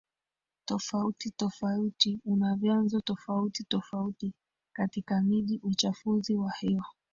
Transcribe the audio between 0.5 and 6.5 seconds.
tofautitofauti una vyanzo tofautitofauti Katika miji uchafuzi